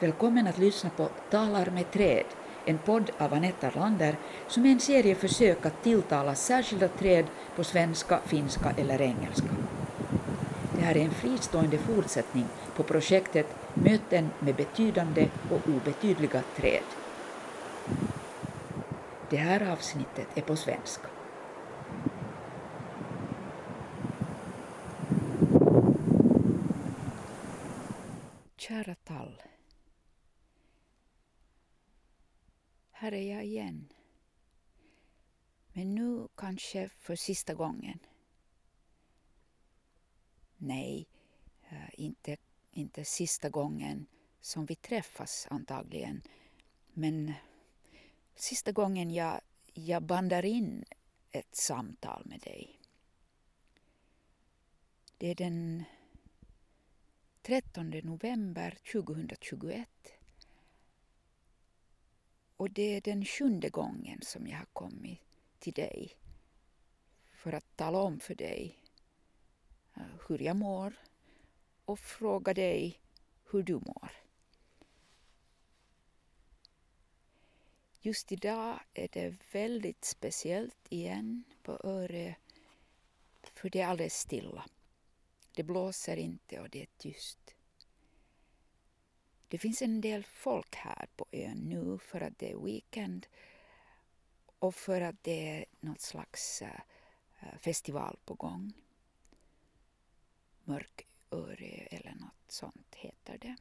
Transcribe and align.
Välkommen 0.00 0.46
att 0.46 0.58
lyssna 0.58 0.90
på 0.90 1.08
Talar 1.30 1.70
med 1.70 1.90
träd, 1.92 2.24
en 2.66 2.78
podd 2.78 3.10
av 3.18 3.34
Anetta 3.34 3.70
Lander 3.70 4.16
som 4.48 4.66
är 4.66 4.72
en 4.72 4.80
serie 4.80 5.14
försök 5.14 5.66
att 5.66 5.82
tilltala 5.82 6.34
särskilda 6.34 6.88
träd 6.88 7.24
på 7.56 7.64
svenska, 7.64 8.20
finska 8.26 8.70
eller 8.70 9.02
engelska. 9.02 9.48
Det 10.76 10.80
här 10.80 10.96
är 10.96 11.04
en 11.04 11.10
fristående 11.10 11.78
fortsättning 11.78 12.44
på 12.76 12.82
projektet 12.82 13.46
Möten 13.74 14.30
med 14.38 14.54
betydande 14.54 15.28
och 15.50 15.68
obetydliga 15.68 16.42
träd. 16.56 16.82
Det 19.30 19.36
här 19.36 19.72
avsnittet 19.72 20.26
är 20.34 20.42
på 20.42 20.56
svenska. 20.56 21.08
Kära 28.56 28.94
tall. 28.94 29.49
Här 33.10 33.16
är 33.16 33.34
jag 33.34 33.44
igen. 33.44 33.92
Men 35.72 35.94
nu 35.94 36.28
kanske 36.36 36.88
för 36.88 37.16
sista 37.16 37.54
gången. 37.54 37.98
Nej, 40.56 41.08
eh, 41.70 41.90
inte, 41.92 42.36
inte 42.70 43.04
sista 43.04 43.48
gången 43.48 44.06
som 44.40 44.66
vi 44.66 44.74
träffas 44.74 45.46
antagligen. 45.50 46.22
Men 46.92 47.32
sista 48.34 48.72
gången 48.72 49.10
jag, 49.10 49.40
jag 49.74 50.02
bandar 50.02 50.44
in 50.44 50.84
ett 51.30 51.56
samtal 51.56 52.22
med 52.26 52.40
dig. 52.40 52.80
Det 55.18 55.26
är 55.26 55.34
den 55.34 55.84
13 57.42 57.90
november 57.90 58.78
2021. 58.92 59.88
Och 62.60 62.70
det 62.70 62.96
är 62.96 63.00
den 63.00 63.24
sjunde 63.24 63.70
gången 63.70 64.22
som 64.22 64.46
jag 64.46 64.58
har 64.58 64.66
kommit 64.72 65.20
till 65.58 65.72
dig 65.72 66.16
för 67.32 67.52
att 67.52 67.76
tala 67.76 67.98
om 67.98 68.20
för 68.20 68.34
dig 68.34 68.78
eh, 69.96 70.02
hur 70.28 70.42
jag 70.42 70.56
mår 70.56 70.94
och 71.84 71.98
fråga 71.98 72.54
dig 72.54 73.00
hur 73.50 73.62
du 73.62 73.74
mår. 73.74 74.12
Just 78.00 78.32
idag 78.32 78.80
är 78.94 79.08
det 79.12 79.36
väldigt 79.52 80.04
speciellt 80.04 80.86
igen 80.88 81.44
på 81.62 81.80
Örö 81.84 82.34
för 83.42 83.70
det 83.70 83.80
är 83.80 83.86
alldeles 83.86 84.18
stilla. 84.18 84.64
Det 85.54 85.62
blåser 85.62 86.16
inte 86.16 86.60
och 86.60 86.70
det 86.70 86.82
är 86.82 86.88
tyst. 86.96 87.54
Det 89.50 89.58
finns 89.58 89.82
en 89.82 90.00
del 90.00 90.24
folk 90.24 90.74
här 90.76 91.08
på 91.16 91.26
ön 91.32 91.58
nu 91.58 91.98
för 91.98 92.20
att 92.20 92.38
det 92.38 92.50
är 92.50 92.64
weekend 92.64 93.26
och 94.58 94.74
för 94.74 95.00
att 95.00 95.22
det 95.22 95.48
är 95.48 95.64
något 95.80 96.00
slags 96.00 96.62
eh, 96.62 96.80
eh, 97.40 97.58
festival 97.58 98.18
på 98.24 98.34
gång. 98.34 98.72
Mörköre 100.64 101.86
eller 101.90 102.14
något 102.14 102.52
sånt 102.52 102.94
heter 102.94 103.38
det. 103.38 103.56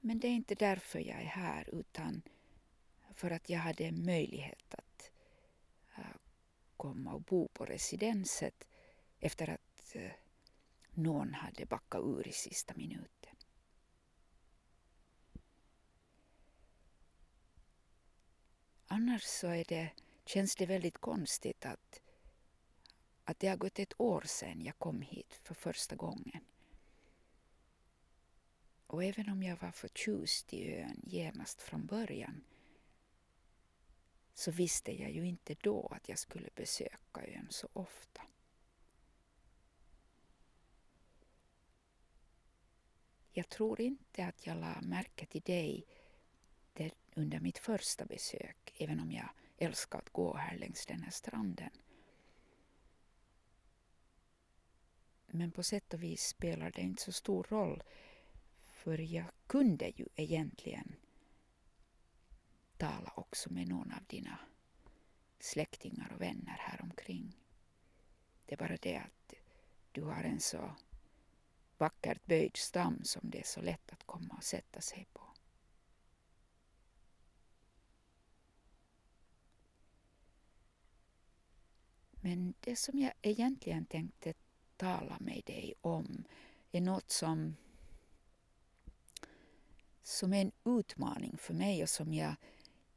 Men 0.00 0.18
det 0.18 0.28
är 0.28 0.32
inte 0.32 0.54
därför 0.54 0.98
jag 0.98 1.20
är 1.20 1.24
här 1.24 1.74
utan 1.74 2.22
för 3.14 3.30
att 3.30 3.48
jag 3.48 3.58
hade 3.58 3.92
möjlighet 3.92 4.74
att 4.74 5.10
eh, 5.96 6.16
komma 6.76 7.12
och 7.12 7.22
bo 7.22 7.48
på 7.48 7.64
residenset 7.64 8.68
efter 9.20 9.50
att 9.50 9.96
någon 10.90 11.34
hade 11.34 11.66
backat 11.66 12.00
ur 12.04 12.28
i 12.28 12.32
sista 12.32 12.74
minuten. 12.76 13.11
Annars 18.92 19.22
så 19.22 19.46
är 19.46 19.64
det, 19.64 19.90
känns 20.24 20.56
det 20.56 20.66
väldigt 20.66 20.98
konstigt 20.98 21.66
att, 21.66 22.00
att 23.24 23.38
det 23.38 23.48
har 23.48 23.56
gått 23.56 23.78
ett 23.78 24.00
år 24.00 24.20
sedan 24.20 24.62
jag 24.62 24.78
kom 24.78 25.02
hit 25.02 25.34
för 25.42 25.54
första 25.54 25.96
gången. 25.96 26.44
Och 28.86 29.04
även 29.04 29.28
om 29.28 29.42
jag 29.42 29.56
var 29.56 29.70
förtjust 29.70 30.54
i 30.54 30.74
ön 30.74 31.00
genast 31.02 31.62
från 31.62 31.86
början 31.86 32.44
så 34.34 34.50
visste 34.50 35.02
jag 35.02 35.10
ju 35.10 35.26
inte 35.26 35.54
då 35.60 35.86
att 35.86 36.08
jag 36.08 36.18
skulle 36.18 36.48
besöka 36.54 37.26
ön 37.26 37.46
så 37.50 37.68
ofta. 37.72 38.22
Jag 43.32 43.48
tror 43.48 43.80
inte 43.80 44.26
att 44.26 44.46
jag 44.46 44.56
la 44.56 44.80
märke 44.80 45.26
till 45.26 45.42
dig 45.42 45.86
under 47.14 47.40
mitt 47.40 47.58
första 47.58 48.04
besök, 48.04 48.74
även 48.78 49.00
om 49.00 49.12
jag 49.12 49.28
älskar 49.56 49.98
att 49.98 50.10
gå 50.10 50.36
här 50.36 50.58
längs 50.58 50.86
den 50.86 51.02
här 51.02 51.10
stranden. 51.10 51.70
Men 55.26 55.50
på 55.50 55.62
sätt 55.62 55.94
och 55.94 56.02
vis 56.02 56.22
spelar 56.22 56.70
det 56.70 56.80
inte 56.80 57.02
så 57.02 57.12
stor 57.12 57.46
roll, 57.50 57.82
för 58.72 58.98
jag 58.98 59.26
kunde 59.46 59.88
ju 59.88 60.06
egentligen 60.16 60.94
tala 62.76 63.12
också 63.16 63.52
med 63.52 63.68
någon 63.68 63.92
av 63.92 64.04
dina 64.06 64.38
släktingar 65.38 66.12
och 66.14 66.20
vänner 66.20 66.56
här 66.58 66.82
omkring. 66.82 67.36
Det 68.46 68.54
är 68.54 68.58
bara 68.58 68.76
det 68.76 68.96
att 68.96 69.34
du 69.92 70.02
har 70.02 70.22
en 70.22 70.40
så 70.40 70.76
vackert 71.78 72.26
böjd 72.26 72.56
stam 72.56 73.04
som 73.04 73.30
det 73.30 73.38
är 73.38 73.44
så 73.44 73.60
lätt 73.60 73.92
att 73.92 74.06
komma 74.06 74.34
och 74.34 74.44
sätta 74.44 74.80
sig 74.80 75.06
på. 75.12 75.31
Men 82.24 82.54
det 82.60 82.76
som 82.76 82.98
jag 82.98 83.12
egentligen 83.22 83.84
tänkte 83.84 84.34
tala 84.76 85.16
med 85.20 85.42
dig 85.46 85.74
om 85.80 86.24
är 86.72 86.80
något 86.80 87.10
som, 87.10 87.56
som 90.02 90.32
är 90.32 90.40
en 90.40 90.52
utmaning 90.64 91.36
för 91.36 91.54
mig 91.54 91.82
och 91.82 91.88
som 91.88 92.14
jag, 92.14 92.34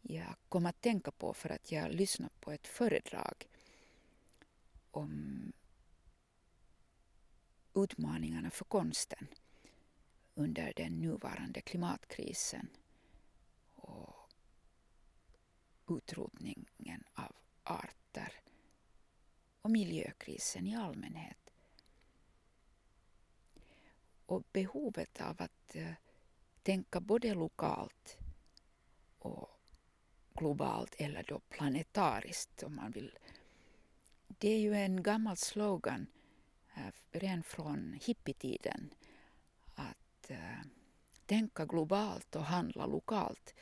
jag 0.02 0.36
kom 0.50 0.66
att 0.66 0.82
tänka 0.82 1.12
på 1.12 1.34
för 1.34 1.50
att 1.50 1.72
jag 1.72 1.92
lyssnade 1.92 2.34
på 2.40 2.52
ett 2.52 2.68
föredrag 2.68 3.48
om 4.92 5.54
utmaningarna 7.76 8.50
för 8.50 8.66
konsten 8.66 9.28
under 10.36 10.74
den 10.76 11.02
nuvarande 11.02 11.62
klimatkrisen 11.62 12.70
och 13.76 14.30
utrotningen 15.88 17.04
av 17.14 17.35
och 19.66 19.72
miljökrisen 19.72 20.68
i 20.68 20.76
allmänhet. 20.76 21.54
Och 24.26 24.44
behovet 24.52 25.22
av 25.22 25.42
att 25.42 25.76
eh, 25.76 25.92
tänka 26.64 27.00
både 27.00 27.34
lokalt 27.34 28.18
och 29.20 29.50
globalt 30.34 30.96
eller 30.98 31.24
då 31.24 31.40
planetariskt 31.40 32.64
om 32.64 32.76
man 32.76 32.92
vill. 32.92 33.18
Det 34.28 34.50
är 34.50 34.60
ju 34.60 34.76
en 34.76 35.04
gammal 35.04 35.38
slogan 35.38 36.08
eh, 36.76 36.94
redan 37.12 37.44
från 37.44 38.00
hippietiden 38.02 38.94
att 39.76 40.30
eh, 40.30 40.62
tänka 41.26 41.66
globalt 41.66 42.36
och 42.36 42.46
handla 42.46 42.86
lokalt. 42.86 43.56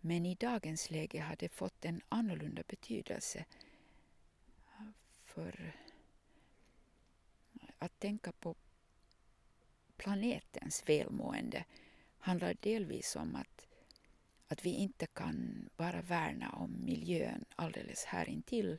Men 0.00 0.26
i 0.26 0.34
dagens 0.34 0.90
läge 0.90 1.20
har 1.20 1.36
det 1.36 1.48
fått 1.48 1.84
en 1.84 2.00
annorlunda 2.08 2.62
betydelse 2.68 3.44
för 5.36 5.72
att 7.78 8.00
tänka 8.00 8.32
på 8.32 8.54
planetens 9.96 10.88
välmående 10.88 11.64
handlar 12.18 12.54
delvis 12.60 13.16
om 13.16 13.36
att, 13.36 13.66
att 14.48 14.64
vi 14.64 14.70
inte 14.70 15.06
kan 15.06 15.68
bara 15.76 16.02
värna 16.02 16.50
om 16.50 16.84
miljön 16.84 17.44
alldeles 17.56 18.04
här 18.04 18.28
intill. 18.28 18.78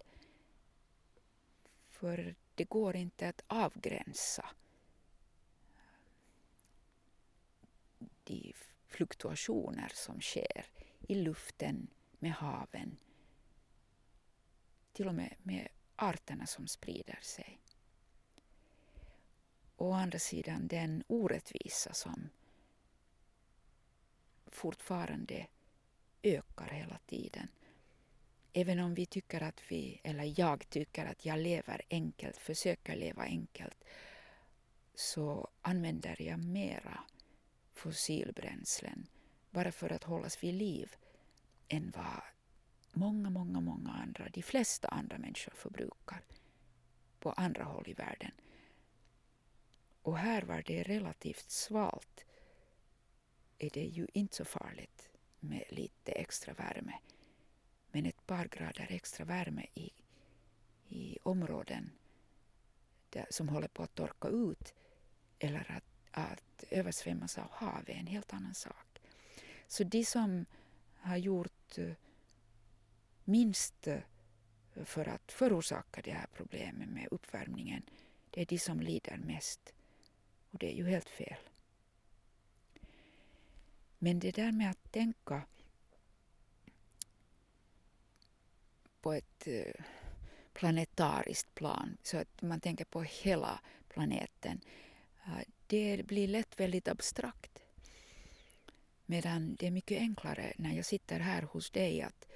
För 1.87 2.35
det 2.55 2.63
går 2.63 2.95
inte 2.95 3.29
att 3.29 3.43
avgränsa 3.47 4.49
de 8.23 8.53
fluktuationer 8.85 9.91
som 9.93 10.21
sker 10.21 10.65
i 11.07 11.15
luften, 11.15 11.87
med 12.19 12.31
haven, 12.31 12.97
till 14.93 15.07
och 15.07 15.15
med 15.15 15.35
med 15.43 15.67
arterna 15.97 16.47
som 16.47 16.67
sprider 16.67 17.19
sig. 17.21 17.59
Å 19.77 19.91
andra 19.91 20.19
sidan 20.19 20.67
den 20.67 21.03
orättvisa 21.07 21.93
som 21.93 22.29
fortfarande 24.45 25.47
ökar 26.23 26.67
hela 26.67 26.99
tiden. 27.05 27.47
Även 28.53 28.79
om 28.79 28.93
vi 28.93 29.05
tycker 29.05 29.43
att 29.43 29.61
vi, 29.71 30.01
eller 30.03 30.39
jag 30.39 30.69
tycker 30.69 31.05
att 31.05 31.25
jag 31.25 31.39
lever 31.39 31.81
enkelt, 31.89 32.37
försöker 32.37 32.95
leva 32.95 33.23
enkelt, 33.23 33.83
så 34.93 35.47
använder 35.61 36.21
jag 36.21 36.39
mera 36.39 37.03
fossilbränslen 37.73 39.07
bara 39.49 39.71
för 39.71 39.91
att 39.91 40.03
hållas 40.03 40.43
vid 40.43 40.53
liv 40.53 40.95
än 41.67 41.93
vad 41.95 42.21
många, 42.97 43.29
många, 43.29 43.59
många 43.59 43.91
andra, 43.91 44.29
de 44.29 44.41
flesta 44.41 44.87
andra 44.87 45.17
människor 45.17 45.53
förbrukar 45.55 46.21
på 47.19 47.31
andra 47.31 47.63
håll 47.63 47.83
i 47.87 47.93
världen. 47.93 48.31
Och 50.01 50.17
här 50.17 50.41
var 50.41 50.63
det 50.65 50.83
relativt 50.83 51.51
svalt 51.51 52.25
är 53.57 53.69
det 53.69 53.83
ju 53.85 54.07
inte 54.13 54.35
så 54.35 54.45
farligt 54.45 55.09
med 55.39 55.63
lite 55.69 56.11
extra 56.11 56.53
värme. 56.53 56.93
Men 57.91 58.05
ett 58.05 58.27
par 58.27 58.47
grader 58.47 58.87
extra 58.89 59.25
värme 59.25 59.65
i, 59.73 59.91
i 60.87 61.17
områden 61.23 61.91
där, 63.09 63.27
som 63.29 63.49
håller 63.49 63.67
på 63.67 63.83
att 63.83 63.95
torka 63.95 64.27
ut 64.27 64.73
eller 65.39 65.71
att, 65.71 65.83
att 66.11 66.63
översvämmas 66.69 67.37
av 67.37 67.51
hav 67.51 67.83
är 67.87 67.93
en 67.93 68.07
helt 68.07 68.33
annan 68.33 68.53
sak. 68.53 68.99
Så 69.67 69.83
de 69.83 70.05
som 70.05 70.45
har 70.95 71.17
gjort 71.17 71.77
uh, 71.77 71.93
minst 73.27 73.87
eh, 73.87 73.99
för 74.85 75.07
att 75.09 75.31
förorsaka 75.31 76.01
det 76.01 76.11
här 76.11 76.27
problemet 76.33 76.89
med 76.89 77.07
uppvärmningen, 77.11 77.83
det 78.29 78.41
är 78.41 78.45
de 78.45 78.59
som 78.59 78.79
lider 78.79 79.17
mest. 79.17 79.73
Och 80.51 80.59
det 80.59 80.71
är 80.71 80.75
ju 80.75 80.85
helt 80.87 81.09
fel. 81.09 81.39
Men 83.97 84.19
det 84.19 84.31
där 84.31 84.51
med 84.51 84.71
att 84.71 84.91
tänka 84.91 85.41
på 89.01 89.13
ett 89.13 89.47
eh, 89.47 89.85
planetariskt 90.53 91.55
plan, 91.55 91.97
så 92.03 92.17
att 92.17 92.41
man 92.41 92.59
tänker 92.59 92.85
på 92.85 93.03
hela 93.03 93.59
planeten, 93.87 94.61
det 95.67 96.05
blir 96.05 96.27
lätt 96.27 96.59
väldigt 96.59 96.87
abstrakt. 96.87 97.63
Medan 99.05 99.55
det 99.55 99.67
är 99.67 99.71
mycket 99.71 99.99
enklare 99.99 100.53
när 100.57 100.75
jag 100.75 100.85
sitter 100.85 101.19
här 101.19 101.41
hos 101.41 101.71
dig 101.71 102.01
att, 102.01 102.27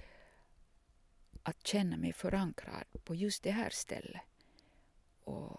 att 1.43 1.67
känna 1.67 1.97
mig 1.97 2.13
förankrad 2.13 2.85
på 3.03 3.15
just 3.15 3.43
det 3.43 3.51
här 3.51 3.69
stället. 3.69 4.21
Och, 5.23 5.57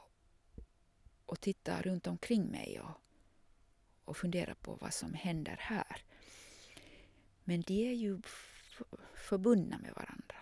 och 1.26 1.40
titta 1.40 1.82
runt 1.82 2.06
omkring 2.06 2.44
mig 2.44 2.80
och, 2.80 3.00
och 4.04 4.16
fundera 4.16 4.54
på 4.54 4.74
vad 4.74 4.94
som 4.94 5.14
händer 5.14 5.56
här. 5.60 6.04
Men 7.44 7.60
de 7.60 7.88
är 7.88 7.94
ju 7.94 8.22
förbundna 9.14 9.78
med 9.78 9.94
varandra. 9.94 10.36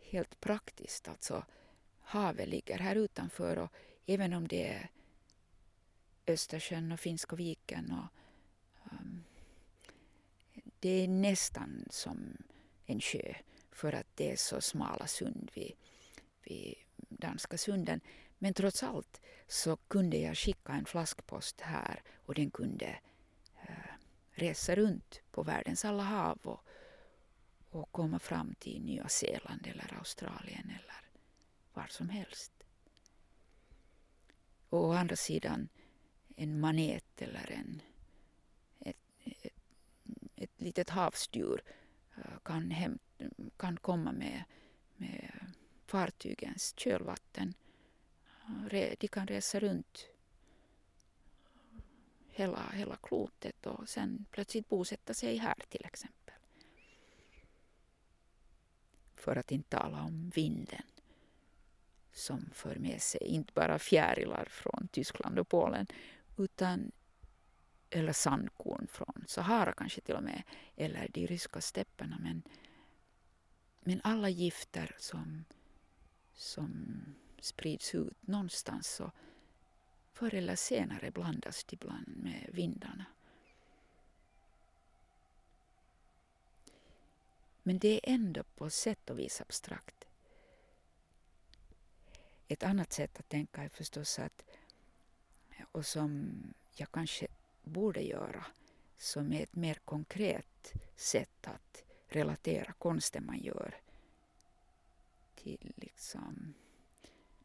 Helt 0.00 0.40
praktiskt 0.40 1.08
alltså. 1.08 1.44
Havet 2.00 2.48
ligger 2.48 2.78
här 2.78 2.96
utanför 2.96 3.58
och 3.58 3.72
även 4.06 4.32
om 4.32 4.48
det 4.48 4.68
är 4.68 4.90
Östersjön 6.26 6.92
och 6.92 7.00
Finska 7.00 7.36
viken 7.36 7.92
och 7.92 8.08
um, 8.92 9.24
det 10.80 10.88
är 10.88 11.08
nästan 11.08 11.84
som 11.90 12.36
en 12.86 13.00
sjö 13.00 13.34
för 13.76 13.92
att 13.92 14.06
det 14.14 14.32
är 14.32 14.36
så 14.36 14.60
smala 14.60 15.06
sund 15.06 15.50
vid, 15.54 15.72
vid 16.42 16.74
danska 16.96 17.58
sunden. 17.58 18.00
Men 18.38 18.54
trots 18.54 18.82
allt 18.82 19.20
så 19.46 19.76
kunde 19.76 20.16
jag 20.16 20.36
skicka 20.36 20.72
en 20.72 20.84
flaskpost 20.84 21.60
här 21.60 22.02
och 22.26 22.34
den 22.34 22.50
kunde 22.50 22.98
eh, 23.62 23.92
resa 24.30 24.74
runt 24.74 25.20
på 25.30 25.42
världens 25.42 25.84
alla 25.84 26.02
hav 26.02 26.38
och, 26.42 26.64
och 27.70 27.92
komma 27.92 28.18
fram 28.18 28.54
till 28.58 28.82
Nya 28.82 29.08
Zeeland 29.08 29.66
eller 29.66 29.94
Australien 29.98 30.70
eller 30.70 31.02
var 31.74 31.86
som 31.86 32.08
helst. 32.08 32.52
Och 34.68 34.84
å 34.84 34.92
andra 34.92 35.16
sidan 35.16 35.68
en 36.36 36.60
manet 36.60 37.22
eller 37.22 37.52
en, 37.52 37.82
ett, 38.80 38.96
ett, 39.24 39.52
ett 40.36 40.60
litet 40.60 40.90
havsdjur 40.90 41.62
eh, 42.16 42.38
kan, 42.44 42.70
hämta 42.70 43.05
kan 43.56 43.76
komma 43.76 44.12
med, 44.12 44.44
med 44.96 45.54
fartygens 45.86 46.74
kölvatten. 46.76 47.54
De 48.98 49.08
kan 49.08 49.26
resa 49.26 49.60
runt 49.60 50.08
hela, 52.28 52.70
hela 52.70 52.96
klotet 52.96 53.66
och 53.66 53.88
sen 53.88 54.26
plötsligt 54.30 54.68
bosätta 54.68 55.14
sig 55.14 55.36
här 55.36 55.56
till 55.68 55.84
exempel. 55.84 56.34
För 59.14 59.36
att 59.36 59.52
inte 59.52 59.68
tala 59.68 60.02
om 60.02 60.30
vinden 60.34 60.82
som 62.12 62.50
för 62.52 62.76
med 62.76 63.02
sig 63.02 63.26
inte 63.26 63.52
bara 63.52 63.78
fjärilar 63.78 64.44
från 64.44 64.88
Tyskland 64.92 65.38
och 65.38 65.48
Polen 65.48 65.86
utan 66.38 66.92
eller 67.90 68.12
sandkorn 68.12 68.86
från 68.86 69.24
Sahara 69.26 69.72
kanske 69.72 70.00
till 70.00 70.14
och 70.14 70.22
med, 70.22 70.42
eller 70.76 71.08
de 71.08 71.26
ryska 71.26 71.60
stäpperna. 71.60 72.18
Men, 72.20 72.42
men 73.86 74.00
alla 74.04 74.28
gifter 74.28 74.96
som, 74.98 75.44
som 76.34 77.00
sprids 77.40 77.94
ut 77.94 78.16
någonstans 78.20 78.88
så 78.88 79.12
förr 80.12 80.34
eller 80.34 80.56
senare 80.56 81.10
blandas 81.10 81.64
de 81.64 81.74
ibland 81.74 82.16
med 82.16 82.50
vindarna. 82.52 83.04
Men 87.62 87.78
det 87.78 87.88
är 87.88 88.14
ändå 88.14 88.42
på 88.42 88.70
sätt 88.70 89.10
och 89.10 89.18
vis 89.18 89.40
abstrakt. 89.40 90.04
Ett 92.48 92.62
annat 92.62 92.92
sätt 92.92 93.20
att 93.20 93.28
tänka 93.28 93.62
är 93.62 93.68
förstås 93.68 94.18
att, 94.18 94.44
och 95.72 95.86
som 95.86 96.32
jag 96.76 96.92
kanske 96.92 97.26
borde 97.64 98.00
göra, 98.00 98.46
som 98.96 99.32
är 99.32 99.42
ett 99.42 99.56
mer 99.56 99.74
konkret 99.74 100.72
sätt 100.96 101.46
att 101.46 101.85
relatera 102.08 102.72
konsten 102.72 103.26
man 103.26 103.38
gör 103.38 103.74
till 105.34 105.72
liksom 105.76 106.54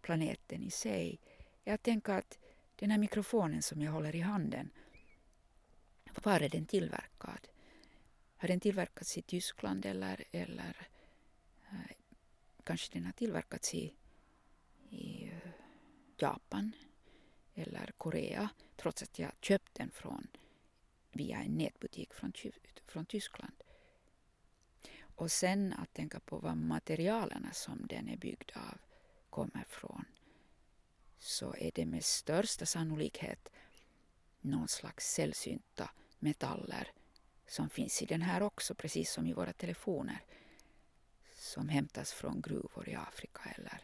planeten 0.02 0.64
i 0.64 0.72
sig. 0.72 1.20
Jag 1.64 1.82
tänker 1.82 2.14
att 2.14 2.40
den 2.76 2.92
här 2.92 2.98
mikrofonen 2.98 3.62
som 3.62 3.82
jag 3.82 3.92
håller 3.92 4.16
i 4.16 4.20
handen, 4.20 4.70
var 6.24 6.42
är 6.42 6.50
den 6.50 6.66
tillverkad? 6.66 7.48
Har 8.38 8.48
den 8.48 8.60
tillverkats 8.60 9.18
i 9.18 9.22
Tyskland 9.22 9.86
eller, 9.86 10.24
eller 10.32 10.88
eh, 11.72 11.96
kanske 12.64 12.94
den 12.94 13.06
har 13.06 13.12
tillverkats 13.12 13.74
i 13.74 13.94
i 14.92 15.24
eh, 15.24 15.52
Japan 16.18 16.72
eller 17.54 17.92
Korea 17.98 18.50
trots 18.76 19.04
att 19.04 19.20
jag 19.20 19.32
köpt 19.42 19.76
den 19.76 19.92
från, 19.92 20.28
via 21.12 21.38
en 21.38 21.58
nätbutik 21.58 22.14
från, 22.14 22.34
från 22.86 23.06
Tyskland. 23.06 23.54
Och 25.22 25.32
sen 25.32 25.74
att 25.74 25.94
tänka 25.94 26.20
på 26.20 26.38
vad 26.38 26.58
materialen 26.58 27.50
som 27.54 27.88
den 27.88 28.10
är 28.10 28.18
byggd 28.18 28.52
av 28.56 28.78
kommer 29.30 29.66
från 29.70 30.06
så 31.20 31.56
är 31.58 31.72
det 31.76 31.86
med 31.86 32.04
största 32.06 32.66
sannolikhet 32.66 33.50
någon 34.40 34.68
slags 34.68 35.14
sällsynta 35.14 35.90
metaller 36.20 36.92
som 37.48 37.70
finns 37.70 38.02
i 38.02 38.06
den 38.06 38.22
här 38.22 38.44
också, 38.44 38.76
precis 38.76 39.12
som 39.12 39.28
i 39.28 39.34
våra 39.34 39.54
telefoner 39.54 40.24
som 41.36 41.70
hämtas 41.70 42.14
från 42.14 42.42
gruvor 42.42 42.90
i 42.90 42.96
Afrika 42.96 43.42
eller 43.56 43.82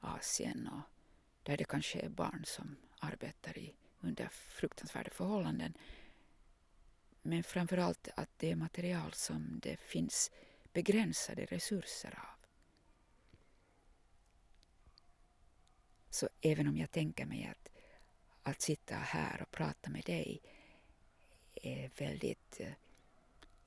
Asien 0.00 0.68
och 0.68 0.90
där 1.42 1.56
det 1.56 1.64
kanske 1.64 2.00
är 2.00 2.08
barn 2.08 2.42
som 2.46 2.76
arbetar 2.98 3.58
i, 3.58 3.74
under 4.00 4.28
fruktansvärda 4.28 5.10
förhållanden. 5.10 5.74
Men 7.26 7.42
framför 7.42 7.76
allt 7.76 8.08
att 8.16 8.30
det 8.36 8.50
är 8.50 8.56
material 8.56 9.12
som 9.12 9.60
det 9.62 9.76
finns 9.76 10.30
begränsade 10.72 11.44
resurser 11.44 12.18
av. 12.18 12.48
Så 16.10 16.28
även 16.40 16.68
om 16.68 16.76
jag 16.76 16.90
tänker 16.90 17.26
mig 17.26 17.50
att, 17.50 17.72
att 18.42 18.60
sitta 18.60 18.94
här 18.94 19.42
och 19.42 19.50
prata 19.50 19.90
med 19.90 20.04
dig 20.04 20.40
är 21.54 21.90
väldigt 21.98 22.60
eh, 22.60 22.72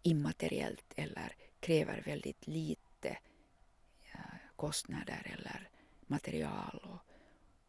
immateriellt 0.01 0.93
eller 0.95 1.35
kräver 1.59 2.01
väldigt 2.01 2.47
lite 2.47 3.17
kostnader 4.57 5.37
eller 5.39 5.69
material 6.07 6.77
och, 6.83 6.99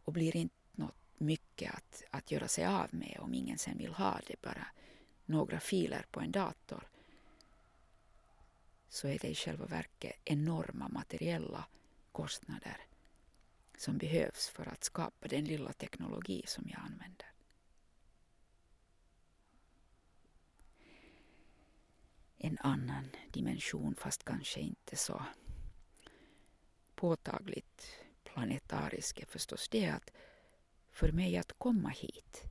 och 0.04 0.12
blir 0.12 0.36
inte 0.36 0.54
något 0.72 0.96
mycket 1.18 1.74
att, 1.74 2.04
att 2.10 2.30
göra 2.30 2.48
sig 2.48 2.66
av 2.66 2.94
med 2.94 3.18
om 3.20 3.34
ingen 3.34 3.58
sen 3.58 3.78
vill 3.78 3.92
ha 3.92 4.20
det, 4.26 4.42
bara 4.42 4.66
några 5.28 5.60
filer 5.60 6.06
på 6.10 6.20
en 6.20 6.32
dator 6.32 6.88
så 8.88 9.08
är 9.08 9.18
det 9.18 9.28
i 9.28 9.34
själva 9.34 9.66
verket 9.66 10.20
enorma 10.24 10.88
materiella 10.88 11.64
kostnader 12.12 12.76
som 13.76 13.98
behövs 13.98 14.48
för 14.48 14.68
att 14.68 14.84
skapa 14.84 15.28
den 15.28 15.44
lilla 15.44 15.72
teknologi 15.72 16.42
som 16.46 16.64
jag 16.68 16.80
använder. 16.80 17.32
En 22.36 22.58
annan 22.60 23.10
dimension, 23.30 23.94
fast 23.94 24.24
kanske 24.24 24.60
inte 24.60 24.96
så 24.96 25.22
påtagligt 26.94 28.04
planetarisk 28.24 29.20
är 29.20 29.26
förstås 29.26 29.68
det 29.68 29.86
att 29.86 30.12
för 30.90 31.12
mig 31.12 31.36
att 31.36 31.52
komma 31.58 31.88
hit 31.88 32.47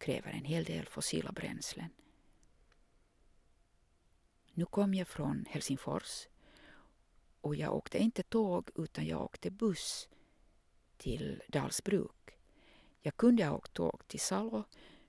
kräver 0.00 0.30
en 0.30 0.44
hel 0.44 0.64
del 0.64 0.86
fossila 0.86 1.32
bränslen. 1.32 1.90
Nu 4.52 4.64
kom 4.64 4.94
jag 4.94 5.08
från 5.08 5.44
Helsingfors 5.48 6.28
och 7.40 7.56
jag 7.56 7.74
åkte 7.74 7.98
inte 7.98 8.22
tåg 8.22 8.70
utan 8.74 9.06
jag 9.06 9.22
åkte 9.22 9.50
buss 9.50 10.08
till 10.96 11.42
Dalsbruk. 11.48 12.38
Jag 13.00 13.16
kunde 13.16 13.44
ha 13.44 13.56
åkt 13.56 13.74
tåg 13.74 14.08
till 14.08 14.20
Salo 14.20 14.64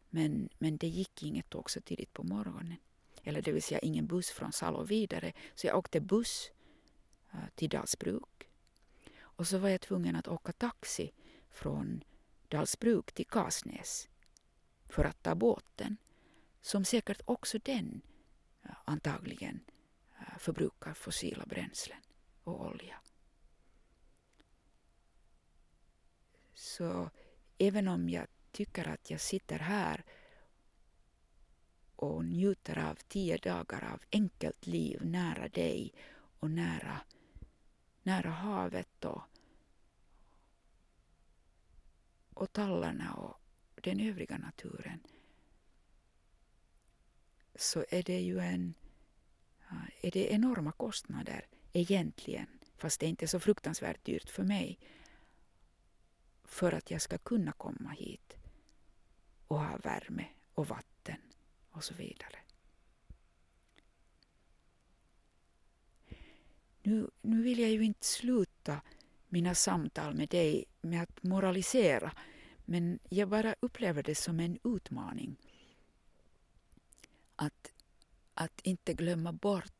men, 0.10 0.50
men 0.58 0.78
det 0.78 0.88
gick 0.88 1.24
inget 1.24 1.50
tåg 1.50 1.70
så 1.70 1.82
tidigt 1.82 2.14
på 2.14 2.24
morgonen. 2.24 2.76
Eller 3.24 3.42
det 3.42 3.52
vill 3.52 3.64
säga 3.64 3.80
ingen 3.80 4.08
buss 4.08 4.30
från 4.30 4.52
Salo 4.52 4.84
vidare. 4.84 5.34
Så 5.56 5.68
jag 5.68 5.78
åkte 5.78 6.02
buss 6.02 6.52
eh, 7.32 7.40
till 7.56 7.70
Dalsbruk. 7.70 8.50
Och 9.20 9.48
så 9.48 9.58
var 9.58 9.70
jag 9.70 9.82
tvungen 9.82 10.16
att 10.16 10.28
åka 10.28 10.52
taxi 10.52 11.12
från 11.50 12.04
Dalsbruk 12.48 13.12
till 13.12 13.28
Kasnäs 13.28 14.11
för 14.92 15.04
att 15.04 15.24
ta 15.24 15.36
båten 15.36 15.98
som 16.62 16.86
säkert 16.86 17.22
också 17.26 17.60
den 17.64 18.02
antagligen 18.86 19.60
förbrukar 20.40 20.94
fossila 20.94 21.46
bränslen 21.46 22.02
och 22.44 22.66
olja. 22.66 23.02
Så 26.54 27.10
även 27.58 27.88
om 27.88 28.10
jag 28.10 28.28
tycker 28.52 28.88
att 28.88 29.10
jag 29.10 29.22
sitter 29.22 29.60
här 29.60 30.06
och 31.96 32.26
njuter 32.26 32.78
av 32.78 32.96
tio 33.08 33.38
dagar 33.38 33.94
av 33.94 34.02
enkelt 34.12 34.68
liv 34.68 35.06
nära 35.06 35.48
dig 35.48 35.94
och 36.40 36.52
nära, 36.52 37.02
nära 38.04 38.30
havet 38.30 39.06
och, 39.06 39.22
och 42.34 42.54
tallarna 42.54 43.14
och 43.14 43.41
den 43.84 44.00
övriga 44.00 44.38
naturen 44.38 45.00
så 47.56 47.86
är 47.90 48.04
det 48.04 48.20
ju 48.20 48.40
en, 48.40 48.74
är 50.02 50.12
det 50.12 50.32
enorma 50.34 50.72
kostnader 50.72 51.46
egentligen, 51.74 52.48
fast 52.78 53.00
det 53.00 53.06
är 53.06 53.10
inte 53.10 53.28
så 53.28 53.40
fruktansvärt 53.40 54.06
dyrt 54.06 54.30
för 54.30 54.44
mig, 54.44 54.80
för 56.44 56.72
att 56.72 56.92
jag 56.92 57.02
ska 57.02 57.18
kunna 57.18 57.52
komma 57.52 57.90
hit 57.90 58.38
och 59.48 59.60
ha 59.60 59.78
värme 59.78 60.26
och 60.54 60.68
vatten 60.68 61.18
och 61.72 61.84
så 61.84 61.94
vidare. 61.94 62.38
Nu, 66.84 67.10
nu 67.22 67.42
vill 67.42 67.60
jag 67.60 67.70
ju 67.70 67.84
inte 67.84 68.06
sluta 68.06 68.82
mina 69.30 69.56
samtal 69.56 70.14
med 70.14 70.30
dig 70.30 70.66
med 70.82 71.04
att 71.04 71.24
moralisera 71.24 72.12
men 72.72 73.00
jag 73.10 73.30
bara 73.30 73.56
upplever 73.60 74.04
det 74.04 74.16
som 74.16 74.40
en 74.40 74.60
utmaning. 74.64 75.38
Att, 77.36 77.74
att 78.34 78.62
inte 78.62 78.94
glömma 78.94 79.34
bort 79.34 79.74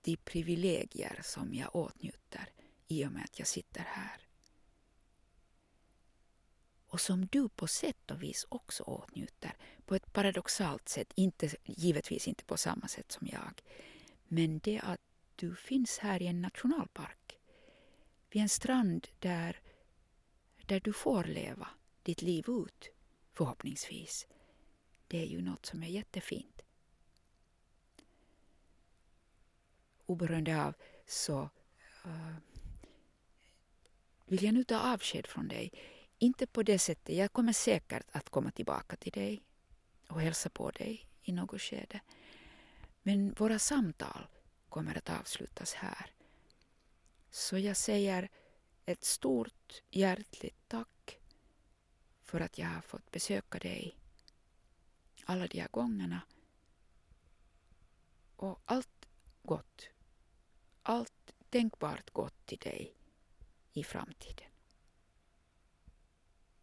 de 0.00 0.16
privilegier 0.16 1.20
som 1.24 1.54
jag 1.54 1.76
åtnjuter 1.76 2.48
i 2.88 3.06
och 3.06 3.12
med 3.12 3.24
att 3.24 3.38
jag 3.38 3.48
sitter 3.48 3.80
här. 3.80 4.20
Och 6.86 7.00
som 7.00 7.26
du 7.26 7.48
på 7.48 7.66
sätt 7.66 8.10
och 8.10 8.22
vis 8.22 8.46
också 8.48 8.82
åtnjuter. 8.82 9.56
På 9.86 9.94
ett 9.94 10.12
paradoxalt 10.12 10.88
sätt, 10.88 11.12
inte, 11.14 11.50
givetvis 11.64 12.28
inte 12.28 12.44
på 12.44 12.56
samma 12.56 12.88
sätt 12.88 13.12
som 13.12 13.26
jag. 13.26 13.62
Men 14.24 14.58
det 14.58 14.80
att 14.80 15.00
du 15.36 15.56
finns 15.56 15.98
här 15.98 16.22
i 16.22 16.26
en 16.26 16.42
nationalpark, 16.42 17.38
vid 18.30 18.42
en 18.42 18.48
strand 18.48 19.08
där, 19.18 19.60
där 20.66 20.80
du 20.80 20.92
får 20.92 21.24
leva 21.24 21.68
ditt 22.08 22.22
liv 22.22 22.44
ut, 22.48 22.90
förhoppningsvis. 23.32 24.26
Det 25.08 25.22
är 25.22 25.26
ju 25.26 25.42
något 25.42 25.66
som 25.66 25.82
är 25.82 25.86
jättefint. 25.88 26.62
Oberoende 30.06 30.64
av 30.64 30.74
så 31.06 31.50
uh, 32.06 32.36
vill 34.26 34.44
jag 34.44 34.54
nu 34.54 34.64
ta 34.64 34.78
avsked 34.78 35.26
från 35.26 35.48
dig 35.48 35.72
inte 36.18 36.46
på 36.46 36.62
det 36.62 36.78
sättet. 36.78 37.16
Jag 37.16 37.32
kommer 37.32 37.52
säkert 37.52 38.06
att 38.12 38.30
komma 38.30 38.50
tillbaka 38.50 38.96
till 38.96 39.12
dig 39.12 39.42
och 40.08 40.20
hälsa 40.20 40.50
på 40.50 40.70
dig 40.70 41.08
i 41.22 41.32
något 41.32 41.60
skede. 41.60 42.00
Men 43.02 43.32
våra 43.32 43.58
samtal 43.58 44.26
kommer 44.68 44.98
att 44.98 45.10
avslutas 45.10 45.74
här. 45.74 46.10
Så 47.30 47.58
jag 47.58 47.76
säger 47.76 48.28
ett 48.84 49.04
stort 49.04 49.82
hjärtligt 49.90 50.68
tack 50.68 50.88
för 52.28 52.40
att 52.40 52.58
jag 52.58 52.66
har 52.66 52.80
fått 52.80 53.10
besöka 53.10 53.58
dig 53.58 53.96
alla 55.24 55.46
de 55.46 55.60
här 55.60 55.68
gångerna. 55.70 56.20
Och 58.36 58.60
allt 58.64 59.08
gott, 59.42 59.88
allt 60.82 61.34
tänkbart 61.50 62.10
gott 62.10 62.46
till 62.46 62.58
dig 62.58 62.94
i 63.72 63.84
framtiden. 63.84 64.50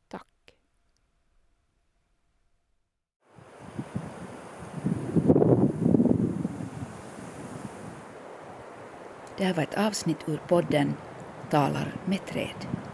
Tack. 0.08 0.54
Det 9.38 9.44
här 9.44 9.54
var 9.54 9.64
ett 9.64 9.78
avsnitt 9.78 10.30
ur 10.30 10.38
podden 10.38 10.94
Talar 11.50 12.02
med 12.06 12.26
träd. 12.26 12.85